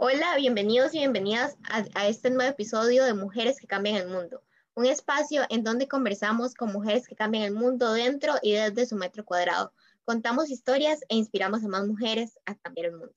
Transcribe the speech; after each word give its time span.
Hola, 0.00 0.36
bienvenidos 0.36 0.94
y 0.94 0.98
bienvenidas 0.98 1.56
a, 1.64 2.06
este 2.06 2.30
nuevo 2.30 2.48
episodio 2.48 3.04
de 3.04 3.14
Mujeres 3.14 3.58
que 3.58 3.66
Cambian 3.66 3.96
el 3.96 4.06
Mundo, 4.06 4.44
un 4.74 4.86
espacio 4.86 5.42
en 5.48 5.64
donde 5.64 5.88
conversamos 5.88 6.54
con 6.54 6.70
mujeres 6.70 7.08
que 7.08 7.16
cambian 7.16 7.42
el 7.42 7.52
mundo 7.52 7.92
dentro 7.92 8.34
y 8.40 8.52
desde 8.52 8.86
su 8.86 8.94
metro 8.94 9.24
cuadrado. 9.24 9.72
Contamos 10.04 10.50
historias 10.50 11.00
e 11.08 11.16
inspiramos 11.16 11.64
a 11.64 11.68
más 11.68 11.84
mujeres 11.84 12.38
a 12.46 12.54
cambiar 12.54 12.86
el 12.86 12.96
mundo. 12.96 13.14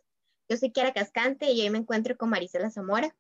Yo 0.49 0.57
soy 0.57 0.71
Kiara 0.71 0.91
Cascante 0.91 1.51
y 1.51 1.61
hoy 1.61 1.69
me 1.69 1.77
encuentro 1.77 2.17
con 2.17 2.29
Marisela 2.31 2.71
Zamora, 2.71 3.15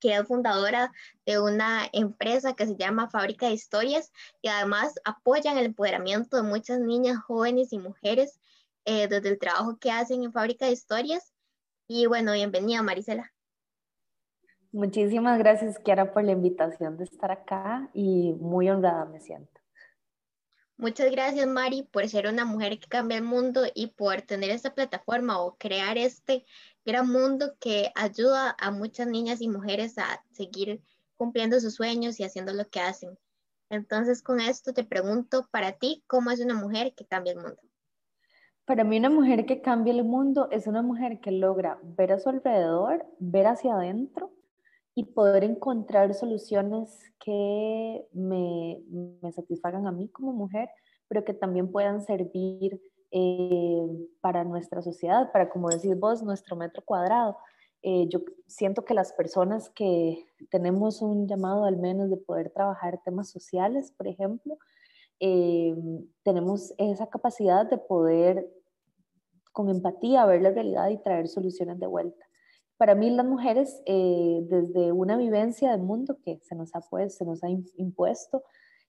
que 0.00 0.14
es 0.14 0.26
fundadora 0.26 0.90
de 1.26 1.38
una 1.38 1.86
empresa 1.92 2.54
que 2.54 2.64
se 2.64 2.76
llama 2.76 3.10
Fábrica 3.10 3.48
de 3.48 3.52
Historias 3.52 4.12
y 4.40 4.48
además 4.48 4.94
apoya 5.04 5.52
el 5.52 5.66
empoderamiento 5.66 6.38
de 6.38 6.42
muchas 6.44 6.80
niñas, 6.80 7.18
jóvenes 7.18 7.70
y 7.74 7.78
mujeres 7.78 8.40
eh, 8.86 9.08
desde 9.08 9.28
el 9.28 9.38
trabajo 9.38 9.76
que 9.76 9.90
hacen 9.90 10.24
en 10.24 10.32
Fábrica 10.32 10.64
de 10.64 10.72
Historias 10.72 11.33
y 11.88 12.06
bueno, 12.06 12.32
bienvenida 12.32 12.82
Marisela. 12.82 13.32
Muchísimas 14.72 15.38
gracias, 15.38 15.78
Kiara, 15.78 16.12
por 16.12 16.24
la 16.24 16.32
invitación 16.32 16.96
de 16.96 17.04
estar 17.04 17.30
acá 17.30 17.90
y 17.94 18.32
muy 18.32 18.68
honrada 18.68 19.04
me 19.04 19.20
siento. 19.20 19.60
Muchas 20.76 21.12
gracias, 21.12 21.46
Mari, 21.46 21.84
por 21.84 22.08
ser 22.08 22.26
una 22.26 22.44
mujer 22.44 22.80
que 22.80 22.88
cambia 22.88 23.16
el 23.16 23.22
mundo 23.22 23.62
y 23.74 23.88
por 23.88 24.22
tener 24.22 24.50
esta 24.50 24.74
plataforma 24.74 25.40
o 25.40 25.56
crear 25.56 25.96
este 25.96 26.44
gran 26.84 27.08
mundo 27.08 27.54
que 27.60 27.92
ayuda 27.94 28.56
a 28.58 28.72
muchas 28.72 29.06
niñas 29.06 29.40
y 29.40 29.48
mujeres 29.48 29.96
a 29.98 30.24
seguir 30.32 30.82
cumpliendo 31.16 31.60
sus 31.60 31.74
sueños 31.74 32.18
y 32.18 32.24
haciendo 32.24 32.52
lo 32.52 32.68
que 32.68 32.80
hacen. 32.80 33.16
Entonces, 33.70 34.22
con 34.22 34.40
esto 34.40 34.74
te 34.74 34.82
pregunto, 34.82 35.48
para 35.52 35.72
ti, 35.72 36.02
¿cómo 36.08 36.32
es 36.32 36.40
una 36.40 36.54
mujer 36.54 36.92
que 36.96 37.06
cambia 37.06 37.34
el 37.34 37.38
mundo? 37.38 37.62
Para 38.66 38.82
mí 38.82 38.98
una 38.98 39.10
mujer 39.10 39.44
que 39.44 39.60
cambia 39.60 39.92
el 39.92 40.04
mundo 40.04 40.48
es 40.50 40.66
una 40.66 40.80
mujer 40.80 41.20
que 41.20 41.30
logra 41.30 41.78
ver 41.82 42.12
a 42.12 42.18
su 42.18 42.30
alrededor, 42.30 43.04
ver 43.18 43.46
hacia 43.46 43.74
adentro 43.74 44.32
y 44.94 45.04
poder 45.04 45.44
encontrar 45.44 46.14
soluciones 46.14 46.98
que 47.22 48.06
me, 48.12 48.80
satisfagan 49.32 49.86
a 49.86 49.92
mí 49.92 50.08
como 50.08 50.32
mujer, 50.32 50.70
pero 51.08 51.24
que 51.24 51.34
también 51.34 51.70
puedan 51.70 52.00
servir 52.00 52.80
eh, 53.10 53.86
para 54.22 54.44
nuestra 54.44 54.80
sociedad, 54.80 55.30
para, 55.30 55.50
como 55.50 55.68
decís 55.68 55.98
vos, 55.98 56.22
nuestro 56.22 56.56
metro 56.56 56.82
cuadrado. 56.84 57.36
Eh, 57.82 58.08
yo 58.08 58.20
siento 58.46 58.86
que 58.86 58.94
las 58.94 59.12
personas 59.12 59.68
que 59.68 60.24
tenemos 60.50 61.02
un 61.02 61.28
llamado 61.28 61.66
al 61.66 61.76
menos 61.76 62.08
de 62.08 62.16
poder 62.16 62.48
trabajar 62.48 63.02
temas 63.04 63.28
sociales, 63.28 63.92
por 63.92 64.08
ejemplo, 64.08 64.56
eh, 65.20 65.74
tenemos 66.22 66.74
esa 66.78 67.08
capacidad 67.08 67.68
de 67.68 67.78
poder 67.78 68.48
con 69.52 69.68
empatía 69.68 70.26
ver 70.26 70.42
la 70.42 70.50
realidad 70.50 70.88
y 70.88 70.98
traer 70.98 71.28
soluciones 71.28 71.78
de 71.78 71.86
vuelta. 71.86 72.26
Para 72.76 72.94
mí 72.94 73.08
las 73.10 73.24
mujeres, 73.24 73.80
eh, 73.86 74.40
desde 74.42 74.90
una 74.92 75.16
vivencia 75.16 75.70
del 75.70 75.82
mundo 75.82 76.18
que 76.24 76.40
se 76.42 76.56
nos 76.56 76.74
ha, 76.74 76.80
pues, 76.80 77.16
se 77.16 77.24
nos 77.24 77.44
ha 77.44 77.48
impuesto, 77.48 78.42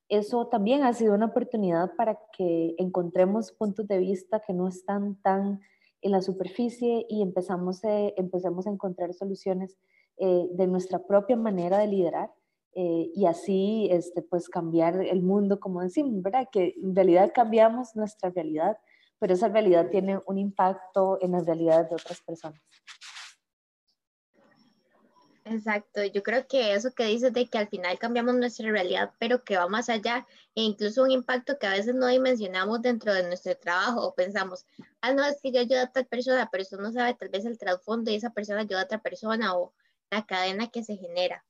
eso 0.10 0.48
también 0.48 0.84
ha 0.84 0.94
sido 0.94 1.14
una 1.14 1.28
oportunidad 1.28 1.96
para 1.96 2.20
que 2.36 2.76
encontremos 2.78 3.52
puntos 3.52 3.88
de 3.88 4.00
vista 4.00 4.42
que 4.46 4.54
no 4.54 4.68
están 4.68 5.16
tan 5.22 5.62
en 6.02 6.12
la 6.12 6.22
superficie 6.22 7.06
y 7.10 7.22
empezamos, 7.22 7.84
eh, 7.84 8.14
empecemos 8.18 8.68
a 8.68 8.72
encontrar 8.72 9.14
soluciones 9.14 9.78
de 10.18 10.68
nuestra 10.68 11.00
propia 11.06 11.36
manera 11.36 11.78
de 11.78 11.88
liderar 11.88 12.32
eh, 12.76 13.10
y 13.16 13.26
así 13.26 13.88
este, 13.90 14.22
pues 14.22 14.50
cambiar 14.50 15.02
el 15.02 15.22
mundo, 15.22 15.62
como 15.62 15.82
decimos, 15.82 16.22
¿verdad? 16.22 16.50
Que 16.52 16.76
en 16.76 16.94
realidad 16.94 17.32
cambiamos 17.34 17.96
nuestra 17.96 18.30
realidad, 18.30 18.78
pero 19.18 19.34
esa 19.34 19.48
realidad 19.48 19.90
tiene 19.90 20.20
un 20.28 20.38
impacto 20.38 21.18
en 21.22 21.32
las 21.32 21.46
realidades 21.46 21.90
de 21.90 21.96
otras 21.96 22.22
personas. 22.22 22.62
Exacto, 25.48 26.04
yo 26.04 26.24
creo 26.24 26.48
que 26.48 26.74
eso 26.74 26.92
que 26.94 27.06
dices 27.06 27.32
de 27.32 27.48
que 27.48 27.60
al 27.60 27.70
final 27.70 28.00
cambiamos 28.00 28.34
nuestra 28.36 28.70
realidad, 28.72 29.14
pero 29.20 29.44
que 29.44 29.56
va 29.56 29.70
más 29.70 29.90
allá, 29.90 30.26
e 30.56 30.64
incluso 30.64 31.04
un 31.04 31.12
impacto 31.12 31.60
que 31.60 31.68
a 31.68 31.72
veces 31.72 31.94
no 31.94 32.08
dimensionamos 32.08 32.82
dentro 32.82 33.14
de 33.14 33.24
nuestro 33.28 33.56
trabajo 33.56 34.08
o 34.08 34.16
pensamos, 34.16 34.66
ah, 35.02 35.14
no, 35.14 35.24
es 35.24 35.40
que 35.42 35.52
yo 35.52 35.60
ayudo 35.62 35.82
a 35.82 35.92
tal 35.92 36.08
persona, 36.08 36.50
pero 36.52 36.64
eso 36.64 36.78
no 36.78 36.92
sabe 36.92 37.14
tal 37.14 37.30
vez 37.30 37.46
el 37.46 37.60
trasfondo 37.60 38.12
y 38.12 38.16
esa 38.16 38.32
persona 38.32 38.62
ayuda 38.62 38.82
a 38.82 38.86
otra 38.86 38.98
persona 38.98 39.56
o 39.56 39.74
la 40.10 40.26
cadena 40.26 40.68
que 40.68 40.84
se 40.84 40.98
genera. 40.98 41.46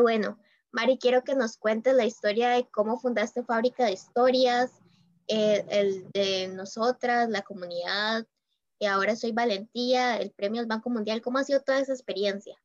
Bueno, 0.00 0.38
Mari, 0.72 0.96
quiero 0.96 1.22
que 1.22 1.34
nos 1.34 1.58
cuentes 1.58 1.94
la 1.94 2.06
historia 2.06 2.50
de 2.50 2.66
cómo 2.70 2.98
fundaste 2.98 3.44
Fábrica 3.44 3.84
de 3.84 3.92
Historias, 3.92 4.72
eh, 5.28 5.64
el 5.68 6.10
de 6.12 6.48
nosotras, 6.48 7.28
la 7.28 7.42
comunidad, 7.42 8.26
y 8.78 8.86
ahora 8.86 9.14
soy 9.14 9.32
Valentía, 9.32 10.16
el 10.16 10.30
premio 10.30 10.60
del 10.60 10.68
Banco 10.68 10.88
Mundial. 10.88 11.20
¿Cómo 11.20 11.38
ha 11.38 11.44
sido 11.44 11.60
toda 11.60 11.78
esa 11.78 11.92
experiencia? 11.92 12.56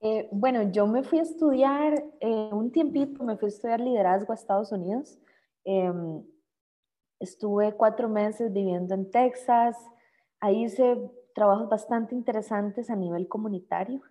Eh, 0.00 0.28
bueno, 0.32 0.70
yo 0.72 0.86
me 0.86 1.02
fui 1.04 1.20
a 1.20 1.22
estudiar 1.22 2.04
eh, 2.20 2.50
un 2.52 2.70
tiempito, 2.72 3.22
me 3.22 3.36
fui 3.36 3.46
a 3.46 3.48
estudiar 3.48 3.80
liderazgo 3.80 4.32
a 4.32 4.34
Estados 4.34 4.72
Unidos. 4.72 5.18
Em, 5.64 6.22
estuve 7.20 7.74
cuatro 7.74 8.08
meses 8.08 8.52
viviendo 8.52 8.94
en 8.94 9.10
Texas. 9.10 9.76
Ahí 10.40 10.64
hice 10.64 11.10
trabajos 11.34 11.68
bastante 11.68 12.14
interesantes 12.14 12.90
a 12.90 12.96
nivel 12.96 13.28
comunitario. 13.28 14.02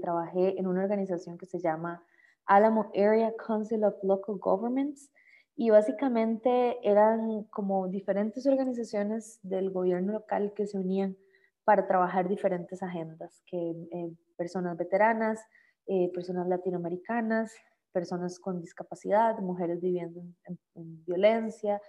Trabajé 0.00 0.58
en 0.58 0.66
una 0.66 0.82
organización 0.82 1.36
que 1.38 1.46
se 1.46 1.60
llama 1.60 2.02
Alamo 2.46 2.90
Area 2.94 3.32
Council 3.46 3.84
of 3.84 3.94
Local 4.02 4.36
Governments 4.38 5.10
y 5.54 5.70
básicamente 5.70 6.78
eran 6.88 7.42
como 7.50 7.88
diferentes 7.88 8.46
organizaciones 8.46 9.40
del 9.42 9.70
gobierno 9.70 10.12
local 10.12 10.52
que 10.54 10.66
se 10.66 10.78
unían 10.78 11.16
para 11.64 11.86
trabajar 11.86 12.28
diferentes 12.28 12.82
agendas, 12.82 13.42
que 13.44 13.72
eh, 13.90 14.10
personas 14.36 14.76
veteranas, 14.78 15.44
eh, 15.86 16.10
personas 16.14 16.46
latinoamericanas, 16.46 17.52
personas 17.92 18.38
con 18.38 18.60
discapacidad, 18.60 19.36
mujeres 19.40 19.80
viviendo 19.80 20.22
en, 20.44 21.04
violencia, 21.04 21.82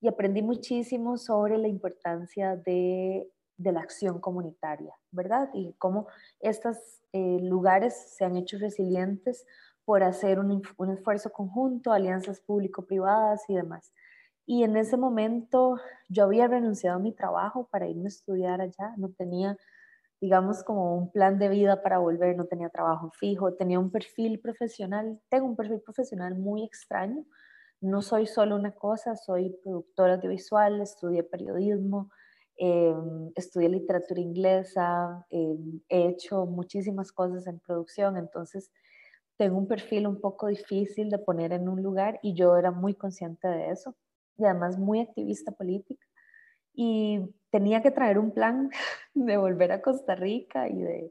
y 0.00 0.06
aprendí 0.06 0.40
muchísimo 0.40 1.18
sobre 1.18 1.58
la 1.58 1.66
importancia 1.66 2.54
de, 2.56 3.28
de, 3.56 3.72
la 3.72 3.80
acción 3.80 4.20
comunitaria, 4.20 4.94
¿verdad? 5.10 5.50
Y 5.54 5.74
cómo 5.78 6.08
estos 6.40 6.76
eh, 7.12 7.38
lugares 7.42 8.14
se 8.16 8.24
han 8.24 8.36
hecho 8.36 8.58
resilientes 8.58 9.44
por 9.84 10.02
hacer 10.02 10.38
un, 10.38 10.62
un 10.76 10.90
esfuerzo 10.90 11.30
conjunto, 11.30 11.92
alianzas 11.92 12.40
público-privadas 12.40 13.42
y 13.48 13.54
demás. 13.54 13.92
Y 14.46 14.62
en 14.62 14.76
ese 14.76 14.96
momento 14.96 15.76
yo 16.08 16.24
había 16.24 16.46
renunciado 16.46 16.96
a 16.96 17.00
mi 17.00 17.12
trabajo 17.12 17.68
para 17.70 17.88
irme 17.88 18.04
a 18.04 18.08
estudiar 18.08 18.60
allá, 18.60 18.94
no 18.96 19.10
tenía, 19.10 19.56
digamos, 20.20 20.62
como 20.62 20.96
un 20.96 21.10
plan 21.10 21.38
de 21.38 21.48
vida 21.48 21.82
para 21.82 21.98
volver, 21.98 22.36
no 22.36 22.46
tenía 22.46 22.68
trabajo 22.68 23.10
fijo, 23.10 23.54
tenía 23.54 23.80
un 23.80 23.90
perfil 23.90 24.38
profesional, 24.38 25.20
tengo 25.28 25.46
un 25.46 25.56
perfil 25.56 25.80
profesional 25.80 26.36
muy 26.36 26.64
extraño, 26.64 27.24
no 27.80 28.02
soy 28.02 28.26
solo 28.26 28.54
una 28.54 28.72
cosa, 28.72 29.16
soy 29.16 29.50
productora 29.64 30.14
audiovisual, 30.14 30.80
estudié 30.80 31.24
periodismo, 31.24 32.10
em, 32.56 33.32
estudié 33.34 33.68
literatura 33.68 34.20
inglesa, 34.20 35.26
em, 35.30 35.80
he 35.88 36.08
hecho 36.08 36.46
muchísimas 36.46 37.12
cosas 37.12 37.46
en 37.46 37.58
producción, 37.60 38.16
entonces 38.16 38.70
tengo 39.36 39.58
un 39.58 39.68
perfil 39.68 40.06
un 40.06 40.20
poco 40.20 40.48
difícil 40.48 41.10
de 41.10 41.18
poner 41.18 41.52
en 41.52 41.68
un 41.68 41.82
lugar 41.82 42.18
y 42.22 42.34
yo 42.34 42.56
era 42.56 42.70
muy 42.70 42.94
consciente 42.94 43.48
de 43.48 43.70
eso 43.70 43.94
y 44.38 44.44
además 44.44 44.78
muy 44.78 45.00
activista 45.00 45.52
política 45.52 46.06
y 46.76 47.20
tenía 47.50 47.82
que 47.82 47.90
traer 47.90 48.18
un 48.18 48.32
plan 48.32 48.70
de 49.14 49.36
volver 49.36 49.72
a 49.72 49.82
Costa 49.82 50.14
Rica 50.14 50.68
y 50.68 50.80
de, 50.80 51.10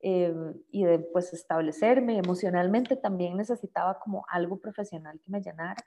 eh, 0.00 0.34
y 0.70 0.84
de 0.84 0.98
pues 1.00 1.32
establecerme. 1.32 2.18
Emocionalmente 2.18 2.94
también 2.94 3.36
necesitaba 3.36 3.98
como 3.98 4.24
algo 4.30 4.58
profesional 4.60 5.18
que 5.24 5.30
me 5.30 5.40
llenara 5.40 5.82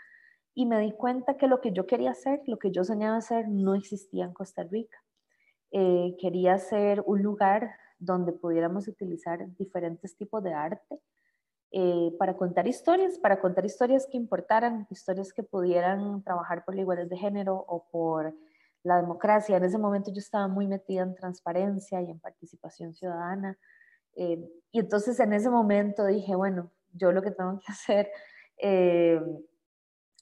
y 0.53 0.65
me 0.65 0.79
di 0.79 0.91
cuenta 0.91 1.37
que 1.37 1.47
lo 1.47 1.61
que 1.61 1.71
yo 1.71 1.85
quería 1.87 2.11
hacer, 2.11 2.41
lo 2.47 2.57
que 2.57 2.71
yo 2.71 2.83
soñaba 2.83 3.17
hacer 3.17 3.47
no 3.47 3.75
existía 3.75 4.25
en 4.25 4.33
Costa 4.33 4.63
Rica. 4.63 4.97
Eh, 5.71 6.15
quería 6.19 6.57
ser 6.57 7.01
un 7.05 7.21
lugar 7.21 7.71
donde 7.97 8.33
pudiéramos 8.33 8.87
utilizar 8.87 9.47
diferentes 9.57 10.17
tipos 10.17 10.43
de 10.43 10.53
arte 10.53 10.99
eh, 11.71 12.11
para 12.19 12.35
contar 12.35 12.67
historias, 12.67 13.17
para 13.19 13.39
contar 13.39 13.65
historias 13.65 14.05
que 14.11 14.17
importaran, 14.17 14.87
historias 14.89 15.31
que 15.31 15.43
pudieran 15.43 16.21
trabajar 16.23 16.65
por 16.65 16.75
la 16.75 16.81
igualdad 16.81 17.05
de 17.05 17.17
género 17.17 17.63
o 17.67 17.87
por 17.89 18.35
la 18.83 18.97
democracia. 18.97 19.55
En 19.55 19.63
ese 19.63 19.77
momento 19.77 20.11
yo 20.11 20.19
estaba 20.19 20.49
muy 20.49 20.67
metida 20.67 21.03
en 21.03 21.15
transparencia 21.15 22.01
y 22.01 22.09
en 22.09 22.19
participación 22.19 22.93
ciudadana. 22.93 23.57
Eh, 24.15 24.43
y 24.71 24.79
entonces 24.79 25.17
en 25.21 25.31
ese 25.31 25.49
momento 25.49 26.05
dije, 26.05 26.35
bueno, 26.35 26.71
yo 26.91 27.13
lo 27.13 27.21
que 27.21 27.31
tengo 27.31 27.57
que 27.59 27.65
hacer 27.71 28.09
eh, 28.57 29.21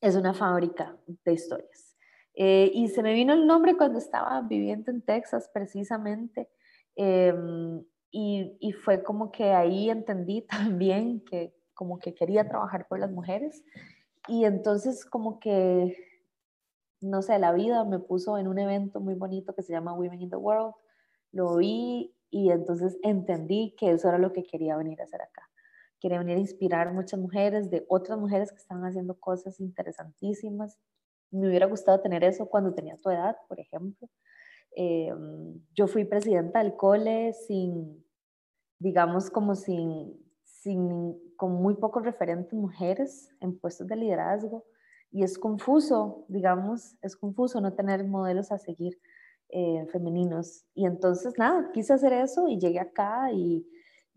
es 0.01 0.15
una 0.15 0.33
fábrica 0.33 0.97
de 1.25 1.33
historias. 1.33 1.95
y 2.33 2.87
se 2.87 3.03
me 3.03 3.13
vino 3.13 3.33
el 3.33 3.45
nombre 3.45 3.75
cuando 3.75 3.99
estaba 3.99 4.41
viviendo 4.41 4.91
en 4.91 5.01
Texas 5.01 5.49
precisamente. 5.53 6.49
Y, 8.11 8.73
fue 8.83 9.03
como 9.03 9.31
que 9.31 9.51
ahí 9.53 9.89
entendí 9.89 10.41
también 10.49 11.23
que 11.25 11.53
como 11.73 11.99
que 11.99 12.13
quería 12.13 12.47
trabajar 12.47 12.87
por 12.87 12.99
las 12.99 13.11
mujeres. 13.11 13.63
Y 14.27 14.45
entonces 14.45 15.05
como 15.05 15.39
que, 15.39 15.95
no 17.01 17.21
sé, 17.21 17.39
la 17.39 17.53
vida 17.53 17.83
me 17.85 17.99
puso 17.99 18.37
en 18.37 18.47
un 18.47 18.59
evento 18.59 18.99
muy 18.99 19.15
bonito 19.15 19.53
que 19.55 19.63
se 19.63 19.73
llama 19.73 19.93
Women 19.93 20.21
in 20.21 20.29
the 20.29 20.35
World. 20.35 20.73
Lo 21.31 21.55
vi 21.55 22.13
y 22.29 22.51
entonces 22.51 22.97
entendí 23.01 23.75
que 23.77 23.91
eso 23.91 24.09
era 24.09 24.17
lo 24.17 24.33
que 24.33 24.43
quería 24.43 24.75
venir 24.75 24.99
a 25.01 25.05
hacer 25.05 25.21
acá. 25.21 25.49
Quería 25.99 26.19
venir 26.19 26.37
a 26.37 26.41
inspirar 26.41 26.93
muchas 26.93 27.19
mujeres 27.19 27.69
de 27.69 27.85
otras 27.89 28.17
mujeres 28.17 28.51
que 28.51 28.57
estaban 28.57 28.85
haciendo 28.85 29.19
cosas 29.19 29.59
interesantísimas. 29.59 30.77
Me 31.31 31.47
hubiera 31.47 31.65
gustado 31.65 31.99
tener 32.01 32.23
eso 32.23 32.47
cuando 32.47 32.73
tenía 32.73 32.97
tu 32.97 33.09
edad, 33.09 33.35
por 33.47 33.59
ejemplo. 33.59 34.07
Eh, 34.75 35.13
yo 35.73 35.87
fui 35.87 36.05
presidenta 36.05 36.63
del 36.63 36.75
cole 36.75 37.33
sin, 37.33 38.05
digamos, 38.79 39.29
como 39.29 39.55
sin, 39.55 40.15
sin, 40.43 41.17
con 41.35 41.53
muy 41.53 41.75
pocos 41.75 42.03
referentes 42.03 42.53
mujeres 42.53 43.29
en 43.41 43.57
puestos 43.59 43.87
de 43.87 43.95
liderazgo 43.95 44.65
y 45.11 45.23
es 45.23 45.37
confuso, 45.37 46.25
digamos, 46.27 46.95
es 47.01 47.15
confuso 47.15 47.59
no 47.61 47.73
tener 47.73 48.05
modelos 48.05 48.51
a 48.51 48.59
seguir 48.59 48.99
eh, 49.49 49.85
femeninos. 49.91 50.65
Y 50.75 50.85
entonces, 50.85 51.33
nada, 51.37 51.71
quise 51.73 51.93
hacer 51.93 52.13
eso 52.13 52.47
y 52.47 52.59
llegué 52.59 52.79
acá 52.79 53.31
y, 53.33 53.65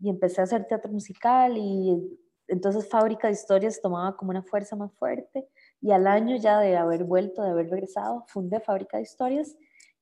y, 0.03 0.09
empecé 0.09 0.41
a 0.41 0.43
hacer 0.43 0.65
teatro 0.65 0.91
musical 0.91 1.57
y 1.57 2.19
entonces 2.47 2.89
Fábrica 2.89 3.27
de 3.27 3.33
Historias 3.33 3.81
tomaba 3.81 4.15
como 4.17 4.31
una 4.31 4.43
fuerza 4.43 4.75
más 4.75 4.93
fuerte 4.93 5.47
y 5.81 5.91
al 5.91 6.07
año 6.07 6.35
ya 6.35 6.59
de 6.59 6.75
haber 6.75 7.05
vuelto, 7.05 7.41
de 7.41 7.51
haber 7.51 7.69
regresado, 7.69 8.25
fundé 8.27 8.59
Fábrica 8.59 8.97
de 8.97 9.03
Historias 9.03 9.55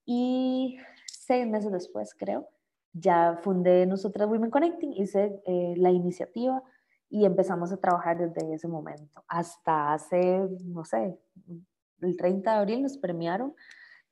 y 0.06 0.78
seis 1.06 1.48
meses 1.48 1.72
después, 1.72 2.16
creo, 2.18 2.50
ya 2.94 3.40
fundé 3.42 3.86
Nosotras 3.86 4.28
Women 4.28 4.50
Connecting, 4.50 4.94
hice 4.94 5.42
eh, 5.46 5.76
la 5.78 5.92
iniciativa 5.92 6.64
y 7.10 7.26
empezamos 7.26 7.72
a 7.72 7.78
trabajar 7.78 8.18
desde 8.18 8.54
ese 8.54 8.68
momento. 8.68 9.24
Hasta 9.28 9.94
hace, 9.94 10.48
no 10.66 10.84
sé, 10.84 11.20
el 12.02 12.18
30 12.18 12.52
de 12.52 12.58
abril 12.58 12.82
nos 12.82 12.98
premiaron 12.98 13.54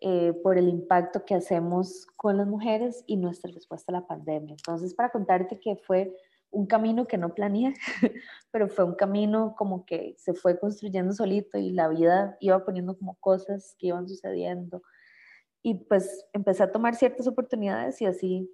eh, 0.02 0.34
por 0.44 0.58
el 0.58 0.70
impacto 0.70 1.26
que 1.26 1.36
hacemos 1.36 2.08
con 2.16 2.38
las 2.38 2.48
mujeres 2.48 3.04
y 3.06 3.18
nuestra 3.18 3.52
respuesta 3.52 3.92
a 3.92 4.00
la 4.00 4.08
pandemia. 4.08 4.54
Entonces, 4.54 4.94
para 4.94 5.10
contarte 5.10 5.60
que 5.60 5.76
fue 5.76 6.16
un 6.52 6.66
camino 6.66 7.06
que 7.06 7.18
no 7.18 7.34
planeé, 7.34 7.74
pero 8.52 8.68
fue 8.70 8.86
un 8.86 8.96
camino 8.96 9.56
como 9.58 9.86
que 9.86 10.16
se 10.18 10.34
fue 10.34 10.60
construyendo 10.60 11.14
solito 11.14 11.58
y 11.58 11.72
la 11.72 11.88
vida 11.88 12.38
iba 12.40 12.64
poniendo 12.64 12.98
como 12.98 13.16
cosas 13.16 13.76
que 13.78 13.88
iban 13.88 14.08
sucediendo. 14.08 14.82
Y 15.62 15.76
pues 15.76 16.26
empecé 16.34 16.64
a 16.64 16.72
tomar 16.72 16.96
ciertas 16.96 17.28
oportunidades 17.28 18.02
y 18.02 18.06
así 18.06 18.50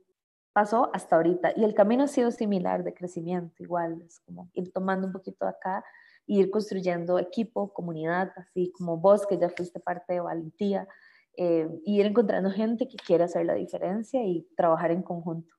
pasó 0.52 0.90
hasta 0.94 1.18
ahorita. 1.18 1.54
Y 1.56 1.64
el 1.64 1.76
camino 1.76 2.06
ha 2.06 2.08
sido 2.08 2.32
similar 2.32 2.84
de 2.84 2.94
crecimiento, 2.94 3.62
igual, 3.62 4.02
es 4.02 4.20
como 4.22 4.50
ir 4.54 4.72
tomando 4.72 5.08
un 5.08 5.14
poquito 5.14 5.46
acá 5.46 5.84
e 6.28 6.36
ir 6.36 6.50
construyendo 6.50 7.20
equipo, 7.20 7.72
comunidad, 7.74 8.32
así 8.38 8.72
como 8.72 8.98
vos 8.98 9.28
que 9.28 9.38
ya 9.38 9.50
fuiste 9.50 9.80
parte 9.80 10.14
de 10.14 10.22
Valentía, 10.22 10.88
eh, 11.38 11.70
ir 11.86 12.06
encontrando 12.06 12.52
gente 12.52 12.88
que 12.88 12.98
quiera 12.98 13.26
hacer 13.26 13.46
la 13.46 13.54
diferencia 13.54 14.24
y 14.24 14.48
trabajar 14.56 14.92
en 14.92 15.04
conjunto. 15.04 15.54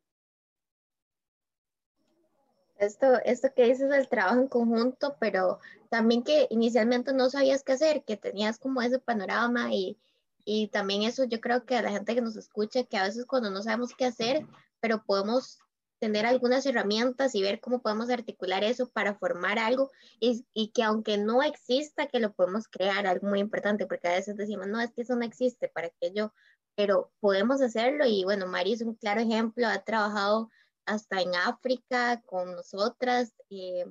Esto, 2.78 3.14
esto 3.24 3.48
que 3.54 3.64
dices 3.64 3.88
del 3.88 4.08
trabajo 4.08 4.40
en 4.40 4.48
conjunto, 4.48 5.16
pero 5.18 5.60
también 5.88 6.22
que 6.22 6.46
inicialmente 6.50 7.14
no 7.14 7.30
sabías 7.30 7.62
qué 7.62 7.72
hacer, 7.72 8.04
que 8.04 8.16
tenías 8.18 8.58
como 8.58 8.82
ese 8.82 8.98
panorama 8.98 9.72
y, 9.72 9.98
y 10.44 10.68
también 10.68 11.02
eso 11.02 11.24
yo 11.24 11.40
creo 11.40 11.64
que 11.64 11.76
a 11.76 11.82
la 11.82 11.90
gente 11.90 12.14
que 12.14 12.20
nos 12.20 12.36
escucha, 12.36 12.84
que 12.84 12.98
a 12.98 13.04
veces 13.04 13.24
cuando 13.24 13.50
no 13.50 13.62
sabemos 13.62 13.94
qué 13.96 14.04
hacer, 14.04 14.46
pero 14.80 15.02
podemos 15.04 15.58
tener 15.98 16.26
algunas 16.26 16.66
herramientas 16.66 17.34
y 17.34 17.42
ver 17.42 17.60
cómo 17.60 17.80
podemos 17.80 18.10
articular 18.10 18.64
eso 18.64 18.88
para 18.90 19.14
formar 19.14 19.58
algo 19.58 19.90
y, 20.20 20.46
y, 20.52 20.68
que 20.72 20.82
aunque 20.82 21.18
no 21.18 21.42
exista, 21.42 22.06
que 22.06 22.20
lo 22.20 22.32
podemos 22.32 22.68
crear, 22.68 23.06
algo 23.06 23.28
muy 23.28 23.40
importante, 23.40 23.86
porque 23.86 24.08
a 24.08 24.14
veces 24.14 24.36
decimos, 24.36 24.66
no, 24.66 24.80
es 24.80 24.92
que 24.92 25.02
eso 25.02 25.16
no 25.16 25.24
existe, 25.24 25.68
para 25.68 25.90
que 25.90 26.12
yo, 26.12 26.32
pero 26.74 27.12
podemos 27.20 27.60
hacerlo 27.62 28.04
y 28.06 28.24
bueno, 28.24 28.46
Mari 28.46 28.74
es 28.74 28.82
un 28.82 28.94
claro 28.94 29.20
ejemplo, 29.20 29.66
ha 29.66 29.82
trabajado 29.84 30.50
hasta 30.84 31.20
en 31.20 31.34
África 31.34 32.22
con 32.26 32.52
nosotras, 32.52 33.34
eh, 33.50 33.86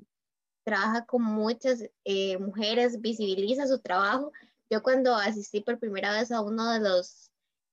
trabaja 0.64 1.06
con 1.06 1.24
muchas 1.24 1.84
eh, 2.06 2.38
mujeres, 2.38 3.02
visibiliza 3.02 3.68
su 3.68 3.80
trabajo. 3.80 4.32
Yo 4.70 4.82
cuando 4.82 5.16
asistí 5.16 5.62
por 5.62 5.80
primera 5.80 6.12
vez 6.14 6.32
a 6.32 6.42
uno 6.42 6.72
de 6.72 6.80
los... 6.80 7.32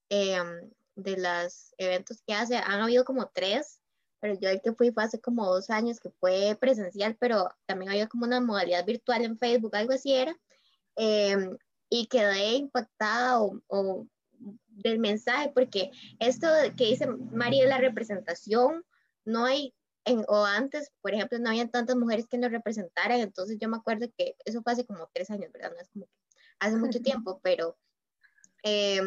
Em, 0.09 0.69
de 0.95 1.17
los 1.17 1.73
eventos 1.77 2.21
que 2.25 2.33
hace, 2.33 2.57
han 2.57 2.81
habido 2.81 3.03
como 3.03 3.29
tres, 3.33 3.81
pero 4.23 4.39
yo 4.39 4.49
el 4.49 4.61
que 4.61 4.71
fui 4.71 4.89
fue 4.89 5.03
hace 5.03 5.19
como 5.19 5.45
dos 5.45 5.69
años, 5.69 5.99
que 5.99 6.09
fue 6.09 6.57
presencial, 6.57 7.17
pero 7.19 7.49
también 7.65 7.91
había 7.91 8.07
como 8.07 8.23
una 8.23 8.39
modalidad 8.39 8.85
virtual 8.85 9.21
en 9.21 9.37
Facebook, 9.37 9.75
algo 9.75 9.91
así 9.91 10.13
era, 10.13 10.33
em, 10.95 11.57
y 11.89 12.07
quedé 12.07 12.53
impactada 12.53 13.41
o, 13.41 14.07
del 14.67 14.99
mensaje, 14.99 15.51
porque 15.53 15.91
esto 16.19 16.47
que 16.77 16.85
dice 16.85 17.05
María 17.05 17.67
la 17.67 17.79
representación, 17.79 18.85
no 19.25 19.43
hay, 19.43 19.73
en, 20.05 20.23
o 20.29 20.45
antes, 20.45 20.89
por 21.01 21.13
ejemplo, 21.13 21.37
no 21.39 21.49
habían 21.49 21.69
tantas 21.69 21.97
mujeres 21.97 22.25
que 22.29 22.37
nos 22.37 22.49
representaran, 22.49 23.19
entonces 23.19 23.57
yo 23.59 23.67
me 23.67 23.75
acuerdo 23.75 24.07
que 24.17 24.37
eso 24.45 24.61
fue 24.63 24.71
hace 24.71 24.85
como 24.85 25.09
tres 25.13 25.31
años, 25.31 25.51
¿verdad? 25.51 25.73
No 25.75 25.81
es 25.81 25.89
como 25.89 26.07
hace 26.59 26.77
mucho 26.77 27.01
tiempo, 27.01 27.41
pero... 27.43 27.77
Eh, 28.63 29.01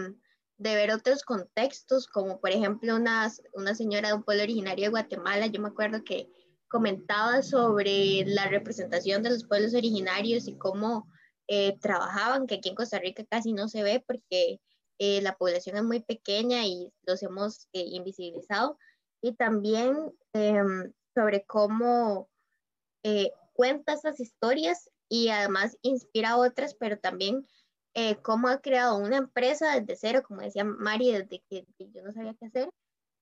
de 0.58 0.74
ver 0.74 0.90
otros 0.90 1.22
contextos, 1.22 2.06
como 2.06 2.40
por 2.40 2.50
ejemplo 2.50 2.96
una, 2.96 3.30
una 3.52 3.74
señora 3.74 4.08
de 4.08 4.14
un 4.14 4.22
pueblo 4.22 4.42
originario 4.42 4.84
de 4.86 4.90
Guatemala, 4.90 5.46
yo 5.46 5.60
me 5.60 5.68
acuerdo 5.68 6.02
que 6.04 6.30
comentaba 6.68 7.42
sobre 7.42 8.24
la 8.26 8.48
representación 8.48 9.22
de 9.22 9.30
los 9.30 9.44
pueblos 9.44 9.74
originarios 9.74 10.48
y 10.48 10.56
cómo 10.56 11.08
eh, 11.48 11.78
trabajaban, 11.78 12.46
que 12.46 12.56
aquí 12.56 12.70
en 12.70 12.74
Costa 12.74 12.98
Rica 12.98 13.24
casi 13.24 13.52
no 13.52 13.68
se 13.68 13.82
ve 13.82 14.02
porque 14.06 14.60
eh, 14.98 15.20
la 15.22 15.36
población 15.36 15.76
es 15.76 15.84
muy 15.84 16.00
pequeña 16.00 16.66
y 16.66 16.92
los 17.06 17.22
hemos 17.22 17.68
eh, 17.72 17.84
invisibilizado. 17.86 18.78
Y 19.22 19.34
también 19.34 20.12
em, 20.32 20.92
sobre 21.14 21.44
cómo 21.44 22.28
cuenta 23.52 23.92
esas 23.92 24.18
historias 24.18 24.90
y 25.08 25.28
además 25.28 25.78
inspira 25.82 26.30
a 26.30 26.38
otras, 26.38 26.74
pero 26.74 26.98
también 26.98 27.46
eh, 27.98 28.16
cómo 28.20 28.48
ha 28.48 28.60
creado 28.60 28.98
una 28.98 29.16
empresa 29.16 29.80
desde 29.80 29.96
cero, 29.96 30.22
como 30.22 30.42
decía 30.42 30.64
Mari, 30.64 31.12
desde 31.12 31.42
que, 31.48 31.64
yo 31.78 32.02
no 32.02 32.12
sabía 32.12 32.34
qué 32.38 32.44
hacer, 32.44 32.68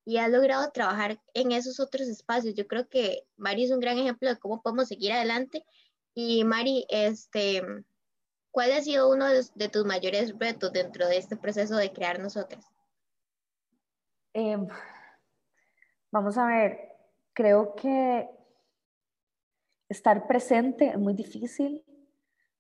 y 0.05 0.17
ha 0.17 0.27
logrado 0.27 0.69
trabajar 0.73 1.21
en 1.33 1.53
esos 1.53 1.79
otros 1.79 2.09
espacios. 2.09 2.57
Yo 2.57 2.67
creo 2.67 2.89
que 2.89 3.23
Mari 3.37 3.67
es 3.67 3.71
un 3.71 3.79
gran 3.79 3.99
ejemplo 3.99 4.29
de 4.29 4.37
cómo 4.37 4.63
podemos 4.63 4.89
seguir 4.89 5.13
adelante. 5.13 5.65
Y 6.13 6.43
Mari, 6.43 6.87
este, 6.89 7.63
¿cuál 8.51 8.73
ha 8.73 8.83
sido 8.83 9.13
uno 9.13 9.27
de, 9.29 9.69
tus 9.69 9.85
mayores 9.85 10.37
retos 10.37 10.73
dentro 10.73 11.07
de 11.07 11.19
este 11.19 11.37
proceso 11.37 11.77
de 11.77 11.93
crear 11.93 12.19
nosotras? 12.19 12.67
Em, 14.33 14.67
vamos 16.11 16.37
a 16.37 16.47
ver, 16.47 16.97
creo 17.33 17.77
que 17.77 18.29
estar 19.89 20.27
presente 20.27 20.89
es 20.89 20.99
muy 20.99 21.15
difícil. 21.15 21.85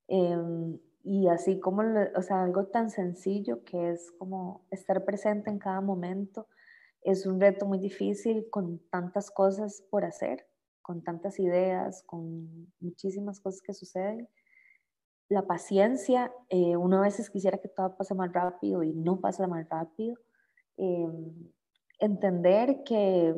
Em, 0.06 0.78
y 1.04 1.28
así 1.28 1.60
como, 1.60 1.82
o 2.16 2.22
sea, 2.22 2.42
algo 2.42 2.66
tan 2.68 2.88
sencillo 2.88 3.62
que 3.62 3.90
es 3.90 4.10
como 4.12 4.66
estar 4.70 5.04
presente 5.04 5.50
en 5.50 5.58
cada 5.58 5.82
momento, 5.82 6.48
es 7.02 7.26
un 7.26 7.38
reto 7.38 7.66
muy 7.66 7.78
difícil 7.78 8.48
con 8.50 8.78
tantas 8.88 9.30
cosas 9.30 9.84
por 9.90 10.06
hacer, 10.06 10.46
con 10.80 11.04
tantas 11.04 11.38
ideas, 11.38 12.02
con 12.06 12.72
muchísimas 12.80 13.38
cosas 13.40 13.60
que 13.60 13.74
suceden. 13.74 14.30
La 15.28 15.46
paciencia, 15.46 16.32
eh, 16.48 16.74
uno 16.78 16.98
a 16.98 17.02
veces 17.02 17.28
quisiera 17.28 17.58
que 17.58 17.68
todo 17.68 17.94
pase 17.98 18.14
más 18.14 18.32
rápido 18.32 18.82
y 18.82 18.94
no 18.94 19.20
pasa 19.20 19.46
más 19.46 19.68
rápido. 19.68 20.16
Em, 20.78 21.52
entender 21.98 22.82
que 22.82 23.34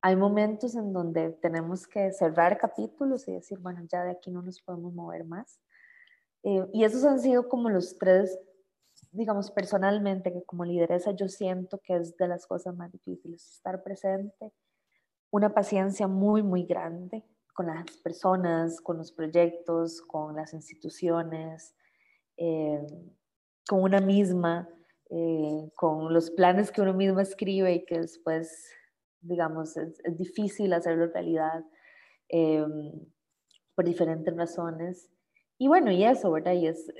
hay 0.00 0.16
momentos 0.16 0.74
en 0.74 0.94
donde 0.94 1.32
tenemos 1.42 1.86
que 1.86 2.12
cerrar 2.12 2.56
capítulos 2.56 3.28
y 3.28 3.32
decir, 3.32 3.58
bueno, 3.58 3.82
ya 3.92 4.04
de 4.04 4.12
aquí 4.12 4.30
no 4.30 4.40
nos 4.40 4.62
podemos 4.62 4.94
mover 4.94 5.24
más 5.26 5.60
eh, 6.42 6.66
y 6.72 6.84
esos 6.84 7.04
han 7.04 7.20
sido 7.20 7.48
como 7.48 7.68
los 7.68 7.98
tres, 7.98 8.38
digamos, 9.12 9.50
personalmente, 9.50 10.32
que 10.32 10.42
como 10.44 10.64
lideresa 10.64 11.12
yo 11.12 11.28
siento 11.28 11.78
que 11.78 11.96
es 11.96 12.16
de 12.16 12.28
las 12.28 12.46
cosas 12.46 12.74
más 12.76 12.90
difíciles, 12.90 13.46
estar 13.56 13.82
presente, 13.82 14.52
una 15.30 15.52
paciencia 15.52 16.08
muy, 16.08 16.42
muy 16.42 16.64
grande 16.64 17.24
con 17.52 17.66
las 17.66 17.96
personas, 17.98 18.80
con 18.80 18.96
los 18.96 19.12
proyectos, 19.12 20.00
con 20.02 20.34
las 20.34 20.54
instituciones, 20.54 21.74
eh, 22.36 22.80
con 23.68 23.82
una 23.82 24.00
misma, 24.00 24.68
eh, 25.10 25.70
con 25.74 26.12
los 26.12 26.30
planes 26.30 26.72
que 26.72 26.80
uno 26.80 26.94
mismo 26.94 27.20
escribe 27.20 27.74
y 27.74 27.84
que 27.84 28.00
después, 28.00 28.70
digamos, 29.20 29.76
es, 29.76 30.00
es 30.04 30.16
difícil 30.16 30.72
hacerlo 30.72 31.06
realidad 31.08 31.64
por 33.74 33.84
diferentes 33.84 34.36
razones. 34.36 35.10
Y 35.60 35.68
bueno, 35.68 35.92
y 35.92 36.04
eso, 36.04 36.30
¿verdad? 36.32 36.54
Y 36.54 36.68
es, 36.68 36.90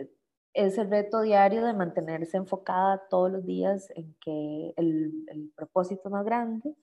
es 0.53 0.77
el 0.77 0.91
reto 0.91 1.23
diario 1.23 1.65
de 1.65 1.73
mantenerse 1.73 2.37
enfocada 2.37 3.03
todos 3.09 3.33
los 3.33 3.47
días 3.47 3.89
en 3.97 4.15
que 4.21 4.75
el, 4.77 5.25
el 5.29 5.51
propósito 5.57 6.11
más 6.11 6.27
grande 6.27 6.75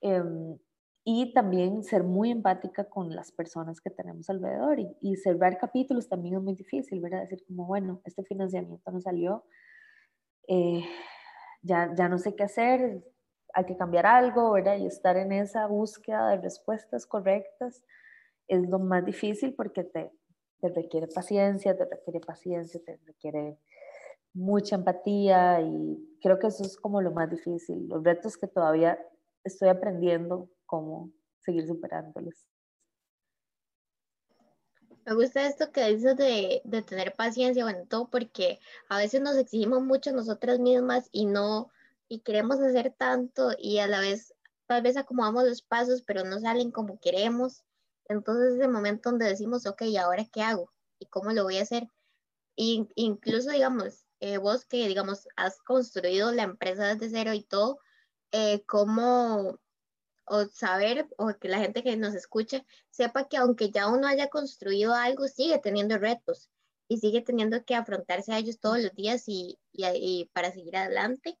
em, 0.00 0.56
y 1.04 1.34
también 1.34 1.84
ser 1.84 2.04
muy 2.04 2.30
empática 2.30 2.88
con 2.88 3.14
las 3.14 3.32
personas 3.32 3.82
que 3.82 3.90
tenemos 3.90 4.30
alrededor 4.30 4.80
y, 4.80 4.88
y, 5.02 5.16
cerrar 5.16 5.58
capítulos 5.58 6.08
también 6.08 6.36
es 6.36 6.42
muy 6.42 6.54
difícil, 6.54 7.00
¿verdad? 7.02 7.20
Decir 7.20 7.44
como, 7.46 7.66
bueno, 7.66 8.00
este 8.06 8.22
financiamiento 8.22 8.90
no 8.90 9.00
salió, 9.02 9.44
eh, 10.48 10.84
ya, 11.60 11.94
ya 11.94 12.08
no 12.08 12.16
sé 12.16 12.34
qué 12.34 12.44
hacer, 12.44 13.04
hay 13.52 13.66
que 13.66 13.76
cambiar 13.76 14.06
algo, 14.06 14.52
¿verdad? 14.52 14.78
Y 14.78 14.86
estar 14.86 15.18
en 15.18 15.32
esa 15.32 15.66
búsqueda 15.66 16.30
de 16.30 16.38
respuestas 16.38 17.06
correctas 17.06 17.84
es 18.48 18.66
lo 18.70 18.78
más 18.78 19.04
difícil 19.04 19.54
porque 19.54 19.84
te, 19.84 20.10
te 20.60 20.68
requiere 20.68 21.06
paciencia, 21.08 21.76
te 21.76 21.84
requiere 21.84 22.20
paciencia, 22.20 22.80
te 22.84 22.98
requiere 23.06 23.58
mucha 24.32 24.76
empatía 24.76 25.60
y 25.60 26.18
creo 26.22 26.38
que 26.38 26.48
eso 26.48 26.62
es 26.62 26.76
como 26.76 27.02
lo 27.02 27.10
más 27.10 27.30
difícil, 27.30 27.88
los 27.88 28.02
retos 28.04 28.36
que 28.36 28.46
todavía 28.46 28.98
estoy 29.44 29.68
aprendiendo 29.68 30.48
cómo 30.66 31.10
seguir 31.40 31.66
superándolos. 31.66 32.46
Me 35.06 35.14
gusta 35.14 35.46
esto 35.46 35.72
que 35.72 35.86
dices 35.86 36.16
de, 36.16 36.62
tener 36.86 37.16
paciencia, 37.16 37.64
bueno, 37.64 37.84
todo 37.88 38.08
porque 38.10 38.60
a 38.88 38.98
veces 38.98 39.20
nos 39.20 39.36
exigimos 39.36 39.82
mucho 39.82 40.12
nosotras 40.12 40.58
mismas 40.60 41.08
y 41.10 41.26
no, 41.26 41.70
y 42.06 42.20
queremos 42.20 42.60
hacer 42.60 42.94
tanto 42.96 43.50
y 43.58 43.78
a 43.78 43.86
la 43.86 44.00
vez 44.00 44.34
tal 44.66 44.82
vez 44.82 44.96
acomodamos 44.96 45.48
los 45.48 45.62
pasos, 45.62 46.02
pero 46.02 46.24
no 46.24 46.38
salen 46.38 46.70
como 46.70 47.00
queremos. 47.00 47.64
Entonces 48.10 48.54
es 48.54 48.60
el 48.60 48.70
momento 48.70 49.08
donde 49.10 49.26
decimos, 49.26 49.66
ok, 49.66 49.82
¿y 49.82 49.96
ahora 49.96 50.26
qué 50.32 50.42
hago? 50.42 50.72
¿Y 50.98 51.06
cómo 51.06 51.30
lo 51.32 51.44
voy 51.44 51.58
a 51.58 51.62
hacer? 51.62 51.86
Y, 52.56 52.88
incluso, 52.96 53.50
digamos, 53.50 54.04
eh, 54.18 54.38
vos 54.38 54.64
que, 54.64 54.88
digamos, 54.88 55.28
has 55.36 55.60
construido 55.62 56.32
la 56.32 56.42
empresa 56.42 56.88
desde 56.88 57.08
cero 57.08 57.34
y 57.34 57.44
todo, 57.44 57.78
eh, 58.32 58.64
cómo 58.66 59.60
o 60.24 60.44
saber 60.46 61.08
o 61.18 61.28
que 61.40 61.48
la 61.48 61.60
gente 61.60 61.84
que 61.84 61.96
nos 61.96 62.14
escucha 62.14 62.64
sepa 62.90 63.28
que 63.28 63.36
aunque 63.36 63.70
ya 63.70 63.86
uno 63.88 64.08
haya 64.08 64.28
construido 64.28 64.92
algo, 64.94 65.28
sigue 65.28 65.58
teniendo 65.60 65.96
retos 65.96 66.50
y 66.88 66.98
sigue 66.98 67.20
teniendo 67.22 67.64
que 67.64 67.76
afrontarse 67.76 68.32
a 68.32 68.38
ellos 68.38 68.58
todos 68.58 68.80
los 68.80 68.92
días 68.94 69.22
y, 69.28 69.56
y, 69.72 70.28
para 70.32 70.50
seguir 70.50 70.76
adelante. 70.76 71.38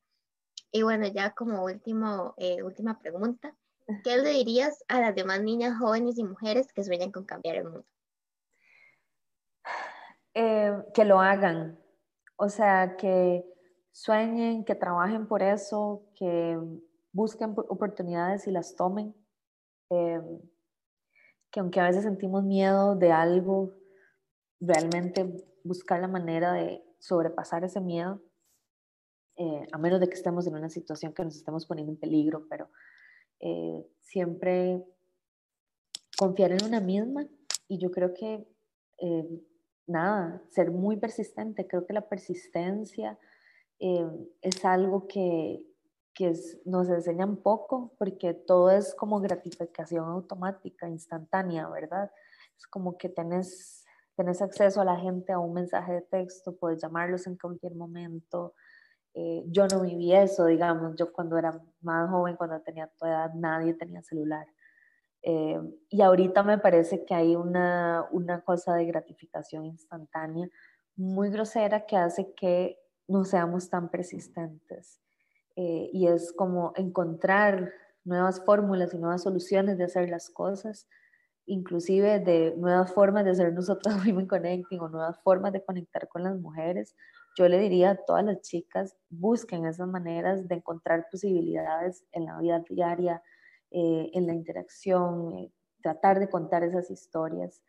Y 0.70 0.82
bueno, 0.82 1.08
ya 1.08 1.32
como 1.32 1.64
último, 1.64 2.34
eh, 2.36 2.62
última 2.62 3.00
pregunta, 3.00 3.56
¿qué 4.02 4.16
le 4.16 4.30
dirías 4.30 4.84
a 4.88 5.00
las 5.00 5.14
demás 5.14 5.42
niñas, 5.42 5.78
jóvenes 5.78 6.18
y 6.18 6.24
mujeres 6.24 6.72
que 6.72 6.84
sueñan 6.84 7.12
con 7.12 7.24
cambiar 7.24 7.56
el 7.56 7.64
mundo? 7.64 7.86
Eh, 10.34 10.72
que 10.94 11.04
lo 11.04 11.20
hagan, 11.20 11.78
o 12.36 12.48
sea, 12.48 12.96
que 12.96 13.44
sueñen, 13.90 14.64
que 14.64 14.74
trabajen 14.74 15.26
por 15.26 15.42
eso, 15.42 16.04
que 16.14 16.58
busquen 17.12 17.54
oportunidades 17.68 18.46
y 18.46 18.52
las 18.52 18.76
tomen. 18.76 19.14
Em, 19.90 20.40
que 21.50 21.60
aunque 21.60 21.80
a 21.80 21.84
veces 21.84 22.04
sentimos 22.04 22.44
miedo 22.44 22.94
de 22.94 23.10
algo, 23.10 23.74
realmente 24.60 25.26
buscar 25.64 26.00
la 26.00 26.08
manera 26.08 26.52
de 26.52 26.84
sobrepasar 27.00 27.64
ese 27.64 27.80
miedo, 27.80 28.22
eh, 29.36 29.66
a 29.72 29.78
menos 29.78 30.00
de 30.00 30.08
que 30.08 30.14
estemos 30.14 30.46
en 30.46 30.54
una 30.54 30.68
situación 30.68 31.12
que 31.12 31.24
nos 31.24 31.36
estemos 31.36 31.66
poniendo 31.66 31.92
en 31.92 31.98
peligro, 31.98 32.46
pero 32.48 32.70
eh, 33.40 33.86
siempre 34.00 34.84
confiar 36.16 36.52
en 36.52 36.64
una 36.64 36.80
misma 36.80 37.26
y 37.68 37.78
yo 37.78 37.90
creo 37.90 38.14
que, 38.14 38.46
eh, 38.98 39.42
nada, 39.86 40.42
ser 40.50 40.70
muy 40.70 40.96
persistente, 40.96 41.66
creo 41.66 41.86
que 41.86 41.92
la 41.92 42.08
persistencia 42.08 43.18
es 43.78 44.64
algo 44.66 45.08
que, 45.08 45.64
que 46.14 46.34
nos 46.64 46.88
enseñan 46.88 47.36
poco 47.36 47.94
porque 47.98 48.34
todo 48.34 48.70
es 48.70 48.94
como 48.94 49.20
gratificación 49.20 50.04
automática, 50.06 50.88
instantánea, 50.88 51.68
¿verdad? 51.68 52.10
Es 52.58 52.66
como 52.66 52.98
que 52.98 53.08
tenés, 53.08 53.84
tenés 54.16 54.42
acceso 54.42 54.80
a 54.80 54.84
la 54.84 54.96
gente 54.98 55.32
a 55.32 55.38
un 55.38 55.54
mensaje 55.54 55.94
de 55.94 56.02
texto, 56.02 56.56
puedes 56.56 56.82
llamarlos 56.82 57.26
en 57.26 57.36
cualquier 57.36 57.74
momento. 57.74 58.54
Eh, 59.14 59.44
yo 59.48 59.66
no 59.66 59.80
viví 59.82 60.14
eso, 60.14 60.46
digamos, 60.46 60.94
yo 60.96 61.12
cuando 61.12 61.36
era 61.36 61.60
más 61.80 62.10
joven, 62.10 62.36
cuando 62.36 62.60
tenía 62.60 62.88
tu 62.98 63.06
edad, 63.06 63.32
nadie 63.34 63.74
tenía 63.74 64.02
celular. 64.02 64.46
Eh, 65.22 65.60
y 65.88 66.00
ahorita 66.00 66.42
me 66.42 66.58
parece 66.58 67.04
que 67.04 67.14
hay 67.14 67.36
una, 67.36 68.06
una 68.10 68.40
cosa 68.42 68.74
de 68.74 68.86
gratificación 68.86 69.66
instantánea 69.66 70.48
muy 70.96 71.30
grosera 71.30 71.86
que 71.86 71.96
hace 71.96 72.32
que 72.34 72.78
no 73.08 73.24
seamos 73.24 73.68
tan 73.70 73.90
persistentes. 73.90 75.00
Eh, 75.56 75.90
y 75.92 76.06
es 76.06 76.32
como 76.32 76.72
encontrar 76.76 77.72
nuevas 78.04 78.44
fórmulas 78.44 78.94
y 78.94 78.98
nuevas 78.98 79.22
soluciones 79.22 79.78
de 79.78 79.84
hacer 79.84 80.08
las 80.08 80.30
cosas, 80.30 80.88
inclusive 81.46 82.20
de 82.20 82.54
nuevas 82.56 82.92
formas 82.92 83.24
de 83.24 83.32
hacer 83.32 83.52
nosotros 83.52 83.94
Women 84.06 84.26
Connecting 84.26 84.80
o 84.80 84.88
nuevas 84.88 85.18
formas 85.22 85.52
de 85.52 85.64
conectar 85.64 86.08
con 86.08 86.22
las 86.22 86.38
mujeres. 86.38 86.94
Yo 87.36 87.48
le 87.48 87.58
diría 87.58 87.90
a 87.90 87.96
todas 87.96 88.24
las 88.24 88.40
chicas, 88.40 88.96
busquen 89.08 89.66
esas 89.66 89.88
maneras 89.88 90.48
de 90.48 90.56
encontrar 90.56 91.06
posibilidades 91.10 92.04
en 92.12 92.26
la 92.26 92.38
vida 92.38 92.62
diaria, 92.68 93.22
eh, 93.70 94.10
en 94.12 94.26
la 94.26 94.34
interacción, 94.34 95.32
eh, 95.38 95.52
tratar 95.82 96.18
de 96.20 96.28
contar 96.28 96.64
esas 96.64 96.90
historias. 96.90 97.62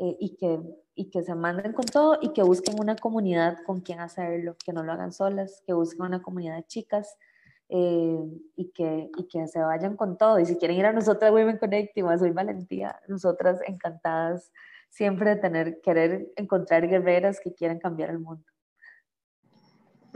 y, 0.00 0.36
que, 0.36 0.60
y 0.94 1.10
que 1.10 1.24
se 1.24 1.34
manden 1.34 1.72
con 1.72 1.84
todo 1.84 2.18
y 2.22 2.28
que 2.32 2.44
busquen 2.44 2.78
una 2.78 2.94
comunidad 2.94 3.58
con 3.66 3.80
quien 3.80 3.98
hacerlo, 3.98 4.54
que 4.64 4.72
no 4.72 4.84
lo 4.84 4.92
hagan 4.92 5.10
solas, 5.10 5.60
que 5.66 5.72
busquen 5.72 6.06
una 6.06 6.22
comunidad 6.22 6.54
de 6.54 6.62
chicas 6.68 7.16
eh, 7.70 8.24
y, 8.56 8.70
que, 8.70 9.10
y 9.14 9.28
que 9.28 9.46
se 9.46 9.60
vayan 9.60 9.96
con 9.96 10.16
todo. 10.16 10.38
Y 10.38 10.46
si 10.46 10.56
quieren 10.56 10.78
ir 10.78 10.86
a 10.86 10.92
nosotras 10.92 11.30
Women 11.30 11.58
Connecting 11.58 12.18
Soy 12.18 12.30
Valentía, 12.30 12.98
nosotras 13.08 13.60
encantadas 13.66 14.52
siempre 14.88 15.30
de 15.30 15.36
tener, 15.36 15.80
querer 15.82 16.32
encontrar 16.36 16.88
guerreras 16.88 17.40
que 17.40 17.54
quieran 17.54 17.78
cambiar 17.78 18.10
el 18.10 18.20
mundo. 18.20 18.44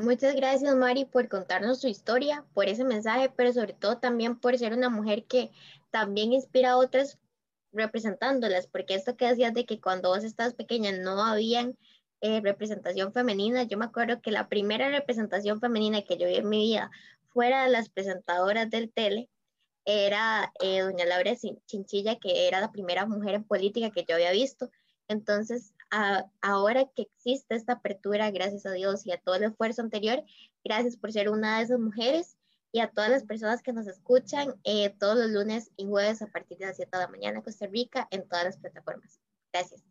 Muchas 0.02 0.35
gracias, 0.35 0.75
Mari, 0.75 1.04
por 1.04 1.28
contarnos 1.28 1.80
su 1.80 1.87
historia, 1.87 2.44
por 2.54 2.66
ese 2.66 2.82
mensaje, 2.82 3.32
pero 3.37 3.52
sobre 3.52 3.73
todo 3.73 3.99
también 3.99 4.37
por 4.37 4.59
ser 4.59 4.73
una 4.73 4.88
mujer 4.88 5.26
que 5.26 5.52
también 5.92 6.32
inspira 6.32 6.73
a 6.73 6.76
otras 6.76 7.21
representándolas, 7.71 8.66
porque 8.66 8.97
esto 8.97 9.16
que 9.16 9.28
decías 9.28 9.54
de 9.54 9.64
que 9.64 9.80
cuando 9.80 10.09
vos 10.09 10.25
estabas 10.25 10.54
pequeña 10.54 10.90
no 10.90 11.23
habían 11.23 11.78
eh, 12.21 12.40
representación 12.40 13.12
femenina, 13.12 13.62
yo 13.62 13.78
me 13.78 13.85
acuerdo 13.85 14.21
que 14.21 14.32
la 14.32 14.49
primera 14.49 14.88
representación 14.88 15.61
femenina 15.61 16.02
que 16.02 16.16
yo 16.16 16.26
vi 16.26 16.35
en 16.35 16.49
mi 16.49 16.59
vida 16.59 16.90
fuera 17.28 17.62
de 17.62 17.71
las 17.71 17.88
presentadoras 17.88 18.71
del 18.71 18.90
tele, 18.90 19.30
era 19.85 20.52
eh, 20.61 20.80
doña 20.80 21.04
Laura 21.04 21.37
Chinchilla, 21.37 22.16
que 22.18 22.49
era 22.49 22.59
la 22.59 22.73
primera 22.73 23.06
mujer 23.06 23.35
en 23.35 23.44
política 23.44 23.90
que 23.90 24.04
yo 24.09 24.16
había 24.16 24.32
visto. 24.32 24.68
Entonces, 25.06 25.75
ahora 26.40 26.87
que 26.96 27.02
existe 27.02 27.54
esta 27.54 27.75
apertura, 27.75 28.30
gracias 28.30 28.64
a 28.64 28.72
Dios 28.72 29.06
y 29.06 29.12
a 29.12 29.18
todo 29.18 29.34
el 29.34 29.44
esfuerzo 29.44 29.82
anterior, 29.82 30.25
gracias 30.64 30.96
por 30.96 31.12
ser 31.12 31.28
una 31.28 31.58
de 31.58 31.64
esas 31.64 31.78
mujeres 31.78 32.37
y 32.72 32.80
a 32.80 32.88
todas 32.88 33.11
las 33.11 33.25
personas 33.25 33.62
que 33.62 33.75
nos 33.75 33.87
escuchan 33.87 34.54
eh, 34.64 34.90
todos 34.99 35.16
los 35.16 35.30
lunes 35.30 35.70
y 35.76 35.87
jueves 35.87 36.22
a 36.22 36.28
partir 36.28 36.56
de 36.58 36.66
las 36.66 36.76
7 36.76 36.90
de 36.92 37.02
la 37.02 37.08
mañana 37.08 37.42
Costa 37.42 37.66
Rica 37.66 38.08
en 38.11 38.26
todas 38.26 38.44
las 38.44 38.56
plataformas. 38.56 39.20
Gracias. 39.52 39.84